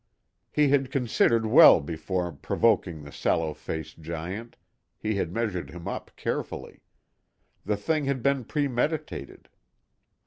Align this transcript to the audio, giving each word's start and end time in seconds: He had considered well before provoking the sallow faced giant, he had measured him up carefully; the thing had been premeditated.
He 0.51 0.69
had 0.69 0.89
considered 0.91 1.45
well 1.45 1.79
before 1.79 2.31
provoking 2.31 3.03
the 3.03 3.11
sallow 3.11 3.53
faced 3.53 4.01
giant, 4.01 4.57
he 4.97 5.13
had 5.17 5.31
measured 5.31 5.69
him 5.69 5.87
up 5.87 6.09
carefully; 6.15 6.81
the 7.65 7.77
thing 7.77 8.05
had 8.05 8.23
been 8.23 8.43
premeditated. 8.45 9.47